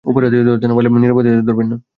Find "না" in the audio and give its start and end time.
0.67-0.73, 1.71-1.81